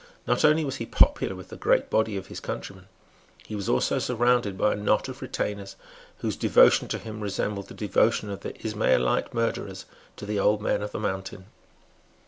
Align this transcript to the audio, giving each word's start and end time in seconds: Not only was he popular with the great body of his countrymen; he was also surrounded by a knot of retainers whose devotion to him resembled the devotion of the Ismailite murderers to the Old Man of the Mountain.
Not 0.25 0.43
only 0.43 0.65
was 0.65 0.77
he 0.77 0.87
popular 0.87 1.35
with 1.35 1.49
the 1.49 1.55
great 1.55 1.91
body 1.91 2.17
of 2.17 2.25
his 2.25 2.39
countrymen; 2.39 2.87
he 3.45 3.55
was 3.55 3.69
also 3.69 3.99
surrounded 3.99 4.57
by 4.57 4.73
a 4.73 4.75
knot 4.75 5.07
of 5.07 5.21
retainers 5.21 5.75
whose 6.21 6.35
devotion 6.35 6.87
to 6.87 6.97
him 6.97 7.21
resembled 7.21 7.67
the 7.67 7.75
devotion 7.75 8.31
of 8.31 8.39
the 8.39 8.53
Ismailite 8.65 9.31
murderers 9.35 9.85
to 10.15 10.25
the 10.25 10.39
Old 10.39 10.59
Man 10.59 10.81
of 10.81 10.91
the 10.91 10.99
Mountain. 10.99 11.45